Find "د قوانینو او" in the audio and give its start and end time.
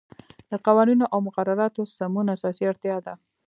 0.49-1.19